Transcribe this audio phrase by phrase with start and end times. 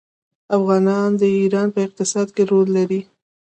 [0.57, 3.01] افغانان د ایران په اقتصاد کې رول لري.